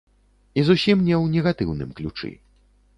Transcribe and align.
І 0.61 0.63
зусім 0.69 1.05
не 1.09 1.15
ў 1.21 1.23
негатыўным 1.37 1.95
ключы. 2.01 2.37